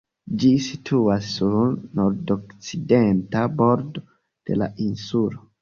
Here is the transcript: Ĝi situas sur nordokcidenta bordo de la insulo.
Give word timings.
Ĝi 0.43 0.47
situas 0.67 1.27
sur 1.33 1.57
nordokcidenta 2.01 3.47
bordo 3.63 4.05
de 4.07 4.63
la 4.65 4.73
insulo. 4.91 5.49